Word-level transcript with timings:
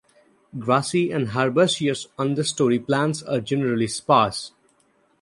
Grassy 0.57 1.11
and 1.11 1.35
herbaceous 1.37 2.07
understory 2.17 2.83
plants 2.83 3.21
are 3.21 3.39
generally 3.39 3.85
sparse. 3.85 4.51